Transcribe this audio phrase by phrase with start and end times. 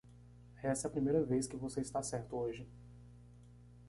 [0.63, 2.67] Essa é a primeira vez que você está certo hoje.